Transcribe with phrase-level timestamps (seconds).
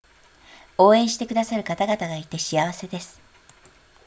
[0.79, 3.21] 応援してくださる方々がいて幸せです